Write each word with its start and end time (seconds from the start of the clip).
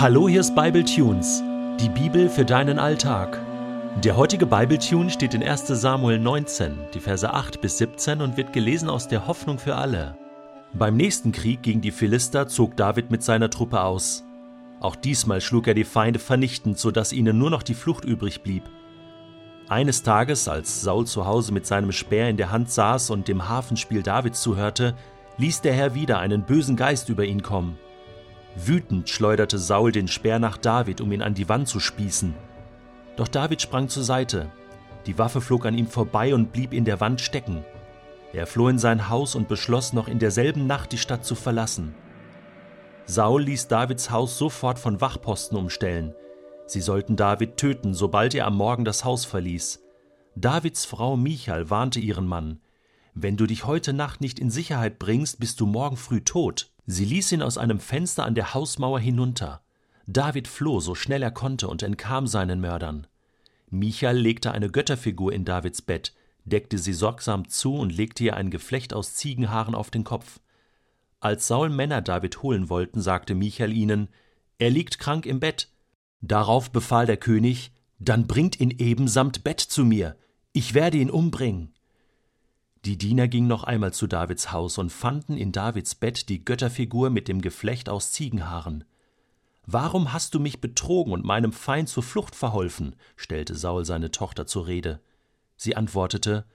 Hallo, 0.00 0.28
hier 0.28 0.42
ist 0.42 0.54
Bible 0.54 0.84
Tunes, 0.84 1.42
die 1.80 1.88
Bibel 1.88 2.28
für 2.28 2.44
deinen 2.44 2.78
Alltag. 2.78 3.36
Der 4.04 4.16
heutige 4.16 4.46
Bible 4.46 4.78
Tune 4.78 5.10
steht 5.10 5.34
in 5.34 5.42
1. 5.42 5.66
Samuel 5.66 6.20
19, 6.20 6.78
die 6.94 7.00
Verse 7.00 7.28
8 7.28 7.60
bis 7.60 7.78
17 7.78 8.20
und 8.20 8.36
wird 8.36 8.52
gelesen 8.52 8.90
aus 8.90 9.08
der 9.08 9.26
Hoffnung 9.26 9.58
für 9.58 9.74
alle. 9.74 10.16
Beim 10.72 10.96
nächsten 10.96 11.32
Krieg 11.32 11.62
gegen 11.62 11.80
die 11.80 11.90
Philister 11.90 12.46
zog 12.46 12.76
David 12.76 13.10
mit 13.10 13.24
seiner 13.24 13.50
Truppe 13.50 13.80
aus. 13.80 14.24
Auch 14.78 14.94
diesmal 14.94 15.40
schlug 15.40 15.66
er 15.66 15.74
die 15.74 15.82
Feinde 15.82 16.20
vernichtend, 16.20 16.78
sodass 16.78 17.12
ihnen 17.12 17.36
nur 17.36 17.50
noch 17.50 17.64
die 17.64 17.74
Flucht 17.74 18.04
übrig 18.04 18.44
blieb. 18.44 18.62
Eines 19.68 20.04
Tages, 20.04 20.46
als 20.46 20.80
Saul 20.80 21.08
zu 21.08 21.26
Hause 21.26 21.52
mit 21.52 21.66
seinem 21.66 21.90
Speer 21.90 22.28
in 22.28 22.36
der 22.36 22.52
Hand 22.52 22.70
saß 22.70 23.10
und 23.10 23.26
dem 23.26 23.48
Hafenspiel 23.48 24.04
Davids 24.04 24.42
zuhörte, 24.42 24.94
ließ 25.38 25.60
der 25.62 25.72
Herr 25.72 25.96
wieder 25.96 26.20
einen 26.20 26.44
bösen 26.44 26.76
Geist 26.76 27.08
über 27.08 27.24
ihn 27.24 27.42
kommen. 27.42 27.76
Wütend 28.66 29.08
schleuderte 29.08 29.58
Saul 29.58 29.92
den 29.92 30.08
Speer 30.08 30.40
nach 30.40 30.56
David, 30.56 31.00
um 31.00 31.12
ihn 31.12 31.22
an 31.22 31.34
die 31.34 31.48
Wand 31.48 31.68
zu 31.68 31.78
spießen. 31.78 32.34
Doch 33.16 33.28
David 33.28 33.62
sprang 33.62 33.88
zur 33.88 34.02
Seite. 34.02 34.50
Die 35.06 35.16
Waffe 35.16 35.40
flog 35.40 35.64
an 35.64 35.78
ihm 35.78 35.86
vorbei 35.86 36.34
und 36.34 36.52
blieb 36.52 36.72
in 36.72 36.84
der 36.84 37.00
Wand 37.00 37.20
stecken. 37.20 37.64
Er 38.32 38.46
floh 38.46 38.68
in 38.68 38.78
sein 38.78 39.08
Haus 39.08 39.34
und 39.34 39.48
beschloss 39.48 39.92
noch 39.92 40.08
in 40.08 40.18
derselben 40.18 40.66
Nacht 40.66 40.92
die 40.92 40.98
Stadt 40.98 41.24
zu 41.24 41.34
verlassen. 41.34 41.94
Saul 43.06 43.42
ließ 43.42 43.68
Davids 43.68 44.10
Haus 44.10 44.36
sofort 44.36 44.78
von 44.78 45.00
Wachposten 45.00 45.56
umstellen. 45.56 46.14
Sie 46.66 46.80
sollten 46.80 47.16
David 47.16 47.56
töten, 47.56 47.94
sobald 47.94 48.34
er 48.34 48.46
am 48.46 48.56
Morgen 48.56 48.84
das 48.84 49.04
Haus 49.04 49.24
verließ. 49.24 49.82
Davids 50.34 50.84
Frau 50.84 51.16
Michal 51.16 51.70
warnte 51.70 52.00
ihren 52.00 52.26
Mann: 52.26 52.60
Wenn 53.14 53.36
du 53.36 53.46
dich 53.46 53.64
heute 53.64 53.92
Nacht 53.92 54.20
nicht 54.20 54.38
in 54.38 54.50
Sicherheit 54.50 54.98
bringst, 54.98 55.40
bist 55.40 55.60
du 55.60 55.66
morgen 55.66 55.96
früh 55.96 56.20
tot. 56.20 56.70
Sie 56.90 57.04
ließ 57.04 57.32
ihn 57.32 57.42
aus 57.42 57.58
einem 57.58 57.80
Fenster 57.80 58.24
an 58.24 58.34
der 58.34 58.54
Hausmauer 58.54 58.98
hinunter. 58.98 59.60
David 60.06 60.48
floh 60.48 60.80
so 60.80 60.94
schnell 60.94 61.22
er 61.22 61.30
konnte 61.30 61.68
und 61.68 61.82
entkam 61.82 62.26
seinen 62.26 62.62
Mördern. 62.62 63.06
Michael 63.68 64.16
legte 64.16 64.52
eine 64.52 64.70
Götterfigur 64.70 65.34
in 65.34 65.44
Davids 65.44 65.82
Bett, 65.82 66.14
deckte 66.46 66.78
sie 66.78 66.94
sorgsam 66.94 67.46
zu 67.46 67.74
und 67.74 67.94
legte 67.94 68.24
ihr 68.24 68.38
ein 68.38 68.50
Geflecht 68.50 68.94
aus 68.94 69.14
Ziegenhaaren 69.16 69.74
auf 69.74 69.90
den 69.90 70.02
Kopf. 70.02 70.40
Als 71.20 71.46
Saul 71.46 71.68
Männer 71.68 72.00
David 72.00 72.42
holen 72.42 72.70
wollten, 72.70 73.02
sagte 73.02 73.34
Michael 73.34 73.74
ihnen, 73.74 74.08
er 74.56 74.70
liegt 74.70 74.98
krank 74.98 75.26
im 75.26 75.40
Bett. 75.40 75.68
Darauf 76.22 76.70
befahl 76.70 77.04
der 77.04 77.18
König, 77.18 77.70
dann 77.98 78.26
bringt 78.26 78.60
ihn 78.60 78.70
eben 78.70 79.08
samt 79.08 79.44
Bett 79.44 79.60
zu 79.60 79.84
mir, 79.84 80.16
ich 80.54 80.72
werde 80.72 80.96
ihn 80.96 81.10
umbringen. 81.10 81.74
Die 82.88 82.96
Diener 82.96 83.28
gingen 83.28 83.48
noch 83.48 83.64
einmal 83.64 83.92
zu 83.92 84.06
Davids 84.06 84.50
Haus 84.50 84.78
und 84.78 84.88
fanden 84.88 85.36
in 85.36 85.52
Davids 85.52 85.94
Bett 85.94 86.30
die 86.30 86.42
Götterfigur 86.42 87.10
mit 87.10 87.28
dem 87.28 87.42
Geflecht 87.42 87.90
aus 87.90 88.12
Ziegenhaaren. 88.12 88.82
Warum 89.66 90.14
hast 90.14 90.34
du 90.34 90.40
mich 90.40 90.62
betrogen 90.62 91.12
und 91.12 91.22
meinem 91.22 91.52
Feind 91.52 91.90
zur 91.90 92.02
Flucht 92.02 92.34
verholfen? 92.34 92.96
stellte 93.14 93.56
Saul 93.56 93.84
seine 93.84 94.10
Tochter 94.10 94.46
zur 94.46 94.68
Rede. 94.68 95.02
Sie 95.54 95.76
antwortete 95.76 96.46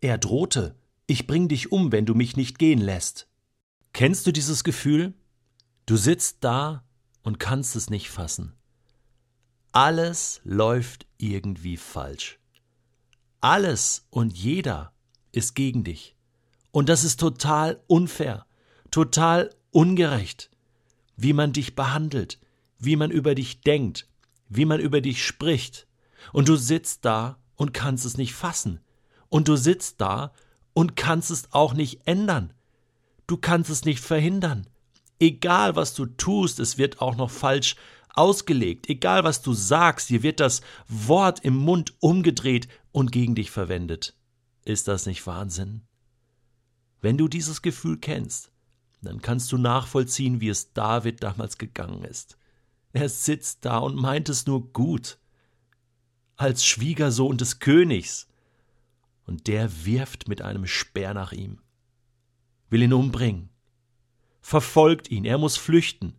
Er 0.00 0.16
drohte, 0.16 0.76
ich 1.08 1.26
bring 1.26 1.48
dich 1.48 1.72
um, 1.72 1.90
wenn 1.90 2.06
du 2.06 2.14
mich 2.14 2.36
nicht 2.36 2.60
gehen 2.60 2.80
lässt. 2.80 3.26
Kennst 3.92 4.28
du 4.28 4.30
dieses 4.30 4.62
Gefühl? 4.62 5.14
Du 5.86 5.96
sitzt 5.96 6.44
da 6.44 6.84
und 7.24 7.40
kannst 7.40 7.74
es 7.74 7.90
nicht 7.90 8.10
fassen. 8.10 8.54
Alles 9.72 10.40
läuft 10.44 11.08
irgendwie 11.18 11.76
falsch. 11.76 12.38
Alles 13.40 14.06
und 14.10 14.38
jeder 14.38 14.92
ist 15.32 15.54
gegen 15.54 15.84
dich. 15.84 16.16
Und 16.72 16.88
das 16.88 17.04
ist 17.04 17.20
total 17.20 17.82
unfair, 17.86 18.46
total 18.90 19.50
ungerecht, 19.70 20.50
wie 21.16 21.32
man 21.32 21.52
dich 21.52 21.74
behandelt, 21.74 22.38
wie 22.78 22.96
man 22.96 23.10
über 23.10 23.34
dich 23.34 23.60
denkt, 23.60 24.08
wie 24.48 24.64
man 24.64 24.80
über 24.80 25.00
dich 25.00 25.24
spricht. 25.24 25.86
Und 26.32 26.48
du 26.48 26.56
sitzt 26.56 27.04
da 27.04 27.38
und 27.56 27.74
kannst 27.74 28.04
es 28.04 28.16
nicht 28.16 28.34
fassen. 28.34 28.80
Und 29.28 29.48
du 29.48 29.56
sitzt 29.56 30.00
da 30.00 30.32
und 30.72 30.96
kannst 30.96 31.30
es 31.30 31.52
auch 31.52 31.74
nicht 31.74 32.06
ändern. 32.06 32.52
Du 33.26 33.36
kannst 33.36 33.70
es 33.70 33.84
nicht 33.84 34.00
verhindern. 34.00 34.66
Egal 35.18 35.76
was 35.76 35.94
du 35.94 36.06
tust, 36.06 36.58
es 36.58 36.78
wird 36.78 37.00
auch 37.00 37.16
noch 37.16 37.30
falsch 37.30 37.76
ausgelegt. 38.14 38.88
Egal 38.88 39.24
was 39.24 39.42
du 39.42 39.52
sagst, 39.52 40.10
dir 40.10 40.22
wird 40.22 40.40
das 40.40 40.62
Wort 40.88 41.44
im 41.44 41.56
Mund 41.56 41.94
umgedreht 42.00 42.68
und 42.92 43.12
gegen 43.12 43.34
dich 43.34 43.50
verwendet. 43.50 44.16
Ist 44.64 44.88
das 44.88 45.06
nicht 45.06 45.26
Wahnsinn? 45.26 45.82
Wenn 47.00 47.16
du 47.16 47.28
dieses 47.28 47.62
Gefühl 47.62 47.98
kennst, 47.98 48.52
dann 49.02 49.22
kannst 49.22 49.50
du 49.52 49.58
nachvollziehen, 49.58 50.40
wie 50.40 50.48
es 50.48 50.72
David 50.72 51.22
damals 51.22 51.56
gegangen 51.56 52.04
ist. 52.04 52.36
Er 52.92 53.08
sitzt 53.08 53.64
da 53.64 53.78
und 53.78 53.94
meint 53.94 54.28
es 54.28 54.46
nur 54.46 54.72
gut, 54.72 55.18
als 56.36 56.64
Schwiegersohn 56.64 57.36
des 57.38 57.58
Königs, 57.58 58.26
und 59.26 59.46
der 59.46 59.84
wirft 59.84 60.26
mit 60.26 60.42
einem 60.42 60.66
Speer 60.66 61.14
nach 61.14 61.32
ihm, 61.32 61.60
will 62.68 62.82
ihn 62.82 62.92
umbringen, 62.92 63.50
verfolgt 64.40 65.10
ihn, 65.10 65.24
er 65.24 65.38
muss 65.38 65.56
flüchten. 65.56 66.14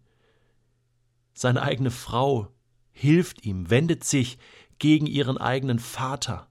Seine 1.33 1.61
eigene 1.61 1.91
Frau 1.91 2.53
hilft 2.91 3.45
ihm, 3.45 3.69
wendet 3.69 4.03
sich 4.03 4.37
gegen 4.79 5.07
ihren 5.07 5.37
eigenen 5.37 5.79
Vater. 5.79 6.50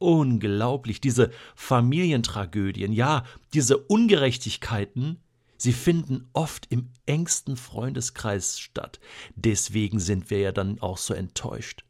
Unglaublich, 0.00 1.02
diese 1.02 1.30
Familientragödien, 1.54 2.90
ja, 2.90 3.24
diese 3.52 3.76
Ungerechtigkeiten, 3.76 5.18
sie 5.58 5.74
finden 5.74 6.30
oft 6.32 6.66
im 6.70 6.88
engsten 7.04 7.58
Freundeskreis 7.58 8.58
statt. 8.58 8.98
Deswegen 9.36 10.00
sind 10.00 10.30
wir 10.30 10.40
ja 10.40 10.52
dann 10.52 10.80
auch 10.80 10.96
so 10.96 11.12
enttäuscht 11.12 11.84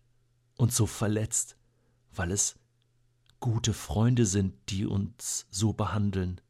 und 0.57 0.73
so 0.73 0.87
verletzt, 0.87 1.57
weil 2.13 2.33
es 2.33 2.59
gute 3.39 3.73
Freunde 3.73 4.27
sind, 4.27 4.55
die 4.71 4.87
uns 4.87 5.47
so 5.53 5.73
behandeln, 5.73 6.41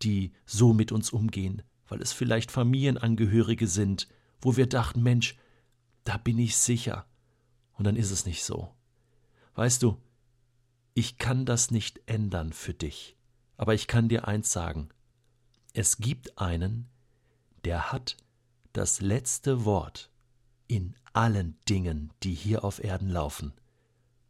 die 0.00 0.32
so 0.46 0.72
mit 0.72 0.92
uns 0.92 1.10
umgehen, 1.10 1.60
weil 1.88 2.00
es 2.00 2.14
vielleicht 2.14 2.50
Familienangehörige 2.50 3.66
sind, 3.66 4.08
wo 4.40 4.56
wir 4.56 4.66
dachten, 4.66 5.02
Mensch, 5.02 5.36
da 6.04 6.16
bin 6.16 6.38
ich 6.38 6.56
sicher. 6.56 7.04
Und 7.74 7.84
dann 7.84 7.96
ist 7.96 8.10
es 8.10 8.24
nicht 8.24 8.44
so. 8.44 8.74
Weißt 9.56 9.82
du, 9.82 10.00
ich 10.94 11.18
kann 11.18 11.44
das 11.44 11.70
nicht 11.70 12.00
ändern 12.06 12.52
für 12.52 12.72
dich, 12.72 13.16
aber 13.56 13.74
ich 13.74 13.86
kann 13.86 14.08
dir 14.08 14.26
eins 14.26 14.52
sagen, 14.52 14.88
es 15.72 15.98
gibt 15.98 16.38
einen, 16.38 16.88
der 17.64 17.90
hat 17.92 18.16
das 18.72 19.00
letzte 19.00 19.64
Wort 19.64 20.10
in 20.68 20.94
allen 21.12 21.58
Dingen, 21.68 22.12
die 22.22 22.34
hier 22.34 22.64
auf 22.64 22.82
Erden 22.82 23.10
laufen. 23.10 23.52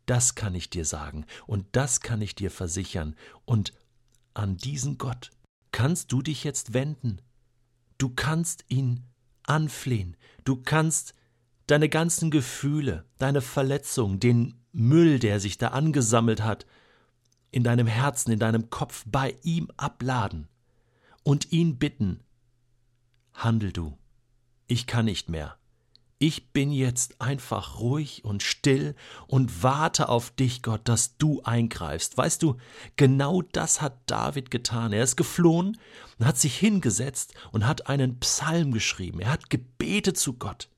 Das 0.07 0.35
kann 0.35 0.55
ich 0.55 0.71
dir 0.71 0.85
sagen 0.85 1.27
und 1.47 1.67
das 1.73 2.01
kann 2.01 2.21
ich 2.21 2.35
dir 2.35 2.51
versichern, 2.51 3.15
und 3.45 3.73
an 4.35 4.57
diesen 4.57 4.99
Gott 4.99 5.31
kannst 5.71 6.13
du 6.13 6.23
dich 6.23 6.45
jetzt 6.45 6.75
wenden. 6.75 7.21
Du 7.99 8.11
kannst 8.11 8.65
ihn 8.69 9.05
anflehen, 9.45 10.17
du 10.45 10.57
kannst 10.57 11.15
deine 11.67 11.89
ganzen 11.89 12.31
Gefühle, 12.31 13.05
deine 13.19 13.41
Verletzung, 13.41 14.21
den 14.21 14.55
Müll, 14.73 15.19
der 15.19 15.41
sich 15.41 15.59
da 15.59 15.69
angesammelt 15.69 16.43
hat, 16.43 16.67
in 17.51 17.63
deinem 17.63 17.87
Herzen, 17.87 18.33
in 18.33 18.41
deinem 18.41 18.71
Kopf 18.71 19.05
bei 19.07 19.37
ihm 19.43 19.71
abladen 19.77 20.49
und 21.23 21.53
ihn 21.53 21.79
bitten, 21.79 22.21
handel 23.33 23.73
du, 23.73 23.97
ich 24.67 24.87
kann 24.87 25.05
nicht 25.05 25.29
mehr. 25.29 25.57
Ich 26.19 26.53
bin 26.53 26.73
jetzt 26.73 27.21
einfach 27.21 27.81
ruhig 27.81 28.25
und 28.25 28.43
still 28.43 28.95
und 29.27 29.63
warte 29.63 30.09
auf 30.09 30.31
dich, 30.31 30.63
Gott, 30.63 30.83
dass 30.85 31.19
du 31.19 31.43
eingreifst. 31.43 32.17
Weißt 32.17 32.43
du, 32.43 32.57
genau 32.97 33.43
das 33.43 33.83
hat 33.83 33.99
David 34.07 34.51
getan. 34.51 34.93
Er 34.93 35.03
ist 35.03 35.17
geflohen 35.17 35.77
und 36.19 36.27
hat 36.27 36.39
sich 36.39 36.57
hingesetzt 36.57 37.35
und 37.53 37.67
hat 37.67 37.89
einen 37.89 38.21
Psalm 38.21 38.73
geschrieben. 38.73 39.21
Er 39.21 39.33
hat 39.33 39.51
gebetet 39.51 40.17
zu 40.17 40.35
Gott. 40.35 40.71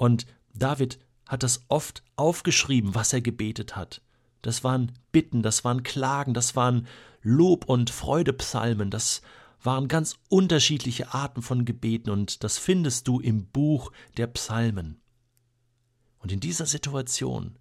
Und 0.00 0.24
David 0.54 0.98
hat 1.26 1.42
das 1.42 1.60
oft 1.68 2.02
aufgeschrieben, 2.16 2.94
was 2.94 3.12
er 3.12 3.20
gebetet 3.20 3.76
hat. 3.76 4.00
Das 4.40 4.64
waren 4.64 4.92
Bitten, 5.12 5.42
das 5.42 5.62
waren 5.62 5.82
Klagen, 5.82 6.32
das 6.32 6.56
waren 6.56 6.86
Lob- 7.20 7.66
und 7.66 7.90
Freudepsalmen, 7.90 8.90
das 8.90 9.20
waren 9.62 9.88
ganz 9.88 10.16
unterschiedliche 10.30 11.12
Arten 11.12 11.42
von 11.42 11.66
Gebeten 11.66 12.08
und 12.08 12.44
das 12.44 12.56
findest 12.56 13.08
du 13.08 13.20
im 13.20 13.44
Buch 13.44 13.92
der 14.16 14.26
Psalmen. 14.28 15.02
Und 16.20 16.32
in 16.32 16.40
dieser 16.40 16.64
Situation 16.64 17.58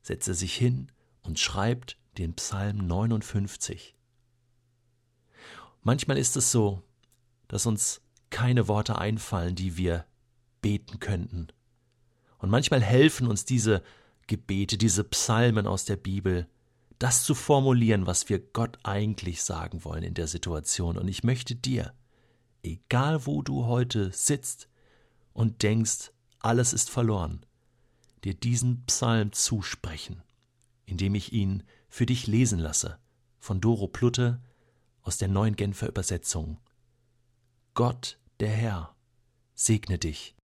setzt 0.00 0.26
er 0.26 0.34
sich 0.34 0.54
hin 0.54 0.90
und 1.20 1.38
schreibt 1.38 1.98
den 2.16 2.32
Psalm 2.32 2.78
59. 2.78 3.94
Manchmal 5.82 6.16
ist 6.16 6.34
es 6.38 6.50
so, 6.50 6.82
dass 7.46 7.66
uns 7.66 8.00
keine 8.30 8.68
Worte 8.68 8.96
einfallen, 8.96 9.54
die 9.54 9.76
wir 9.76 10.06
beten 10.62 10.98
könnten. 10.98 11.48
Und 12.38 12.50
manchmal 12.50 12.82
helfen 12.82 13.26
uns 13.26 13.44
diese 13.44 13.82
Gebete, 14.26 14.78
diese 14.78 15.04
Psalmen 15.04 15.66
aus 15.66 15.84
der 15.84 15.96
Bibel, 15.96 16.46
das 16.98 17.24
zu 17.24 17.34
formulieren, 17.34 18.06
was 18.06 18.28
wir 18.28 18.38
Gott 18.38 18.78
eigentlich 18.82 19.42
sagen 19.42 19.84
wollen 19.84 20.02
in 20.02 20.14
der 20.14 20.26
Situation. 20.26 20.98
Und 20.98 21.08
ich 21.08 21.22
möchte 21.22 21.54
dir, 21.54 21.92
egal 22.62 23.26
wo 23.26 23.42
du 23.42 23.66
heute 23.66 24.12
sitzt 24.12 24.68
und 25.32 25.62
denkst, 25.62 26.12
alles 26.40 26.72
ist 26.72 26.90
verloren, 26.90 27.44
dir 28.24 28.34
diesen 28.34 28.84
Psalm 28.86 29.32
zusprechen, 29.32 30.22
indem 30.86 31.14
ich 31.14 31.32
ihn 31.32 31.62
für 31.88 32.06
dich 32.06 32.26
lesen 32.26 32.58
lasse, 32.58 32.98
von 33.38 33.60
Doro 33.60 33.88
Plutte 33.88 34.40
aus 35.02 35.18
der 35.18 35.28
neuen 35.28 35.56
Genfer 35.56 35.88
Übersetzung. 35.88 36.58
Gott, 37.74 38.18
der 38.40 38.50
Herr, 38.50 38.94
segne 39.54 39.98
dich. 39.98 40.37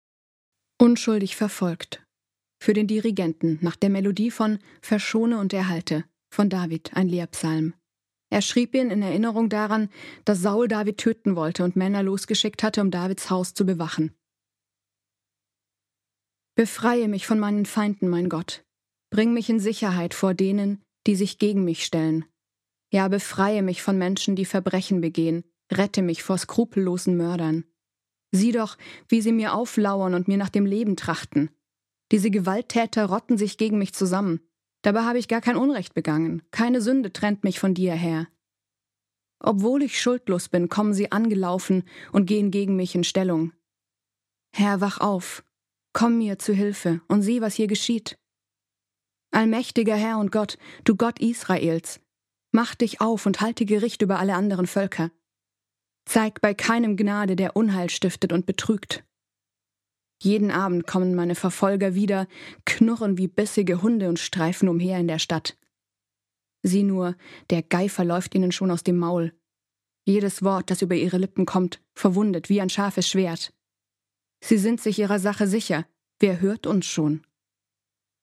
Unschuldig 0.81 1.36
verfolgt. 1.36 2.04
Für 2.60 2.74
den 2.74 2.88
Dirigenten 2.88 3.60
nach 3.62 3.75
der 3.75 3.92
Melodie 3.92 4.31
von 4.31 4.57
Verschone 4.81 5.38
und 5.38 5.54
erhalte 5.54 6.06
von 6.33 6.50
David, 6.50 6.95
ein 6.95 7.07
Lehrpsalm. 7.07 7.75
Er 8.31 8.42
schrieb 8.42 8.74
ihn 8.74 8.89
in 8.89 9.04
Erinnerung 9.04 9.48
daran, 9.48 9.92
dass 10.25 10.42
Saul 10.42 10.68
David 10.68 10.98
töten 10.98 11.36
wollte 11.36 11.63
und 11.63 11.75
Männer 11.75 12.01
losgeschickt 12.01 12.63
hatte, 12.63 12.81
um 12.81 12.89
Davids 12.89 13.30
Haus 13.30 13.54
zu 13.54 13.63
bewachen. 13.63 14.16
Befreie 16.56 17.07
mich 17.07 17.27
von 17.27 17.39
meinen 17.39 17.68
Feinden, 17.68 18.10
mein 18.10 18.27
Gott. 18.27 18.66
Bring 19.12 19.36
mich 19.36 19.51
in 19.51 19.60
Sicherheit 19.60 20.16
vor 20.16 20.34
denen, 20.34 20.81
die 21.06 21.16
sich 21.16 21.38
gegen 21.38 21.63
mich 21.63 21.86
stellen. 21.86 22.25
Ja, 22.92 23.07
befreie 23.07 23.62
mich 23.62 23.84
von 23.84 24.00
Menschen, 24.00 24.36
die 24.36 24.45
Verbrechen 24.45 25.00
begehen. 25.00 25.44
Rette 25.72 26.01
mich 26.01 26.24
vor 26.24 26.39
skrupellosen 26.39 27.16
Mördern. 27.18 27.70
Sieh 28.31 28.51
doch, 28.51 28.78
wie 29.07 29.22
sie 29.22 29.31
mir 29.31 29.54
auflauern 29.54 30.13
und 30.13 30.28
mir 30.28 30.38
nach 30.38 30.50
dem 30.50 30.66
Leben 30.66 30.95
trachten. 30.95 31.50
Diese 32.12 32.31
Gewalttäter 32.31 33.06
rotten 33.06 33.38
sich 33.38 33.57
gegen 33.57 33.78
mich 33.78 33.94
zusammen. 33.94 34.42
Dabei 34.81 35.04
habe 35.04 35.19
ich 35.19 35.28
gar 35.28 35.42
kein 35.42 35.57
Unrecht 35.57 35.94
begangen. 35.94 36.42
Keine 36.51 36.81
Sünde 36.81 37.13
trennt 37.13 37.44
mich 37.44 37.60
von 37.60 37.74
dir 37.74 37.94
her. 37.94 38.28
Obwohl 39.39 39.83
ich 39.83 40.00
schuldlos 40.00 40.50
bin, 40.50 40.69
kommen 40.69 40.94
sie 40.94 41.12
angelaufen 41.12 41.83
und 42.12 42.25
gehen 42.25 42.51
gegen 42.51 42.75
mich 42.75 42.95
in 42.95 43.04
Stellung. 43.04 43.54
Herr, 44.54 44.81
wach 44.81 45.00
auf. 45.00 45.44
Komm 45.94 46.19
mir 46.19 46.39
zu 46.39 46.54
Hilfe 46.54 47.01
und 47.07 47.22
sieh, 47.22 47.42
was 47.42 47.56
hier 47.56 47.68
geschieht. 47.68 48.18
Allmächtiger 49.31 49.95
Herr 49.95 50.19
und 50.19 50.31
Gott, 50.31 50.57
du 50.84 50.95
Gott 50.95 51.19
Israels, 51.19 52.01
mach 52.51 52.75
dich 52.75 53.01
auf 53.01 53.25
und 53.25 53.42
halte 53.42 53.66
Gericht 53.66 54.01
über 54.01 54.19
alle 54.19 54.36
anderen 54.36 54.68
Völker. 54.68 55.12
Zeig 56.06 56.42
bei 56.42 56.53
keinem 56.53 56.98
Gnade, 56.98 57.36
der 57.36 57.56
Unheil 57.56 57.89
stiftet 57.89 58.33
und 58.33 58.45
betrügt. 58.45 59.03
Jeden 60.21 60.51
Abend 60.51 60.86
kommen 60.86 61.15
meine 61.15 61.36
Verfolger 61.36 61.95
wieder, 61.95 62.27
knurren 62.65 63.18
wie 63.18 63.27
bissige 63.27 63.81
Hunde 63.81 64.07
und 64.07 64.19
streifen 64.19 64.69
umher 64.69 65.00
in 65.00 65.07
der 65.07 65.19
Stadt. 65.19 65.57
Sieh 66.63 66.83
nur, 66.83 67.15
der 67.50 67.63
Geifer 67.63 68.06
läuft 68.06 68.36
ihnen 68.36 68.51
schon 68.51 68.69
aus 68.69 68.83
dem 68.83 68.98
Maul. 68.98 69.33
Jedes 70.06 70.44
Wort, 70.44 70.69
das 70.69 70.81
über 70.81 70.95
ihre 70.95 71.18
Lippen 71.18 71.45
kommt, 71.45 71.81
verwundet 71.94 72.50
wie 72.50 72.62
ein 72.62 72.69
scharfes 72.69 73.07
Schwert. 73.07 73.53
Sie 74.44 74.57
sind 74.57 74.81
sich 74.81 75.00
ihrer 75.00 75.19
Sache 75.19 75.48
sicher, 75.48 75.88
wer 76.19 76.39
hört 76.39 76.68
uns 76.68 76.86
schon? 76.86 77.25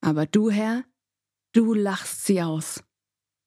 Aber 0.00 0.26
du, 0.26 0.50
Herr, 0.50 0.84
du 1.52 1.74
lachst 1.74 2.26
sie 2.26 2.42
aus. 2.42 2.82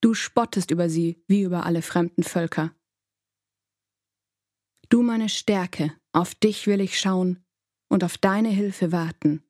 Du 0.01 0.13
spottest 0.13 0.72
über 0.72 0.89
sie 0.89 1.24
wie 1.28 1.44
über 1.44 1.66
alle 1.66 1.81
fremden 1.81 2.24
Völker. 2.24 2.74
Du 4.92 5.04
meine 5.04 5.30
Stärke, 5.30 5.96
auf 6.12 6.36
dich 6.36 6.68
will 6.68 6.82
ich 6.82 7.00
schauen 7.00 7.42
und 7.88 8.04
auf 8.04 8.18
deine 8.18 8.50
Hilfe 8.50 8.92
warten. 8.92 9.42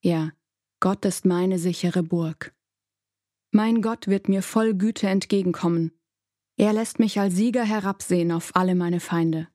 Ja, 0.00 0.30
Gott 0.78 1.04
ist 1.04 1.24
meine 1.24 1.58
sichere 1.58 2.04
Burg. 2.04 2.54
Mein 3.50 3.82
Gott 3.82 4.06
wird 4.06 4.28
mir 4.28 4.42
voll 4.42 4.74
Güte 4.74 5.08
entgegenkommen. 5.08 5.90
Er 6.56 6.72
lässt 6.72 7.00
mich 7.00 7.18
als 7.18 7.34
Sieger 7.34 7.64
herabsehen 7.64 8.30
auf 8.30 8.54
alle 8.54 8.76
meine 8.76 9.00
Feinde. 9.00 9.48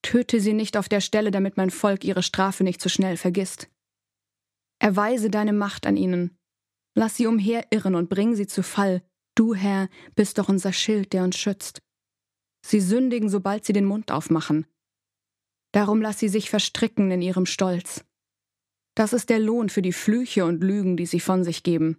Töte 0.00 0.40
sie 0.40 0.54
nicht 0.54 0.78
auf 0.78 0.88
der 0.88 1.02
Stelle, 1.02 1.30
damit 1.30 1.58
mein 1.58 1.70
Volk 1.70 2.02
ihre 2.02 2.22
Strafe 2.22 2.64
nicht 2.64 2.80
so 2.80 2.88
schnell 2.88 3.18
vergisst. 3.18 3.68
Erweise 4.78 5.28
deine 5.28 5.52
Macht 5.52 5.86
an 5.86 5.98
ihnen. 5.98 6.38
Lass 6.94 7.16
sie 7.16 7.26
umherirren 7.26 7.94
und 7.94 8.08
bring 8.08 8.36
sie 8.36 8.46
zu 8.46 8.62
Fall. 8.62 9.02
Du, 9.34 9.54
Herr, 9.54 9.90
bist 10.14 10.38
doch 10.38 10.48
unser 10.48 10.72
Schild, 10.72 11.12
der 11.12 11.24
uns 11.24 11.36
schützt. 11.36 11.82
Sie 12.64 12.80
sündigen, 12.80 13.28
sobald 13.28 13.64
sie 13.64 13.72
den 13.72 13.84
Mund 13.84 14.10
aufmachen. 14.12 14.66
Darum 15.72 16.00
lass 16.00 16.18
sie 16.18 16.28
sich 16.28 16.50
verstricken 16.50 17.10
in 17.10 17.22
ihrem 17.22 17.46
Stolz. 17.46 18.04
Das 18.94 19.12
ist 19.12 19.30
der 19.30 19.38
Lohn 19.38 19.68
für 19.68 19.82
die 19.82 19.92
Flüche 19.92 20.44
und 20.44 20.62
Lügen, 20.62 20.96
die 20.96 21.06
sie 21.06 21.20
von 21.20 21.44
sich 21.44 21.62
geben. 21.62 21.98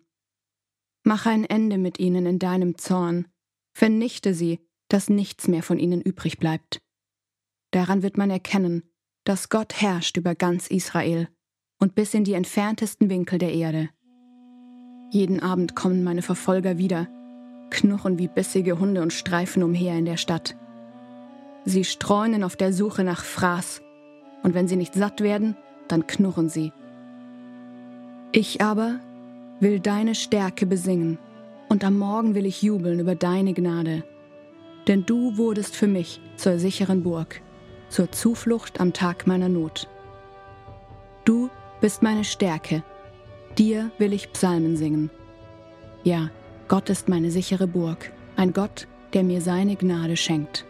Mach 1.04 1.26
ein 1.26 1.44
Ende 1.44 1.78
mit 1.78 2.00
ihnen 2.00 2.26
in 2.26 2.40
deinem 2.40 2.78
Zorn. 2.78 3.28
Vernichte 3.74 4.34
sie, 4.34 4.60
dass 4.88 5.10
nichts 5.10 5.48
mehr 5.48 5.64
von 5.64 5.80
ihnen 5.80 6.02
übrig 6.02 6.38
bleibt. 6.38 6.82
Daran 7.72 8.04
wird 8.04 8.18
man 8.18 8.30
erkennen, 8.30 8.84
dass 9.24 9.50
Gott 9.50 9.82
herrscht 9.82 10.18
über 10.18 10.36
ganz 10.36 10.68
Israel 10.68 11.28
und 11.80 11.96
bis 11.96 12.14
in 12.14 12.24
die 12.24 12.34
entferntesten 12.34 13.10
Winkel 13.10 13.40
der 13.40 13.54
Erde. 13.54 13.90
Jeden 15.10 15.40
Abend 15.40 15.76
kommen 15.76 16.04
meine 16.04 16.22
Verfolger 16.22 16.78
wieder, 16.78 17.08
knurren 17.74 18.18
wie 18.18 18.30
bissige 18.30 18.80
Hunde 18.80 19.02
und 19.02 19.12
streifen 19.12 19.64
umher 19.64 19.98
in 19.98 20.06
der 20.06 20.18
Stadt. 20.18 20.56
Sie 21.66 21.84
streunen 21.84 22.44
auf 22.44 22.56
der 22.56 22.72
Suche 22.72 23.04
nach 23.04 23.24
Fraß, 23.24 23.82
und 24.44 24.54
wenn 24.54 24.68
sie 24.68 24.76
nicht 24.76 24.94
satt 24.94 25.22
werden, 25.22 25.58
dann 25.88 26.08
knurren 26.08 26.50
sie. 26.50 26.72
Ich 28.32 28.62
aber 28.62 29.00
will 29.60 29.80
deine 29.80 30.16
Stärke 30.16 30.66
besingen, 30.66 31.18
und 31.70 31.84
am 31.84 31.98
Morgen 31.98 32.36
will 32.36 32.46
ich 32.46 32.62
jubeln 32.62 33.00
über 33.00 33.16
deine 33.16 33.54
Gnade. 33.54 34.04
Denn 34.88 35.06
du 35.06 35.38
wurdest 35.38 35.76
für 35.76 35.88
mich 35.88 36.22
zur 36.36 36.60
sicheren 36.60 37.04
Burg, 37.04 37.42
zur 37.90 38.12
Zuflucht 38.12 38.80
am 38.80 38.94
Tag 38.94 39.28
meiner 39.28 39.50
Not. 39.50 39.88
Du 41.26 41.50
bist 41.80 42.04
meine 42.04 42.24
Stärke, 42.24 42.84
dir 43.58 43.92
will 43.98 44.14
ich 44.14 44.32
Psalmen 44.34 44.76
singen. 44.76 45.10
Ja, 46.04 46.30
Gott 46.68 46.90
ist 46.90 47.10
meine 47.10 47.30
sichere 47.30 47.68
Burg, 47.68 48.12
ein 48.36 48.54
Gott, 48.54 48.88
der 49.14 49.24
mir 49.24 49.42
seine 49.42 49.76
Gnade 49.76 50.18
schenkt. 50.18 50.66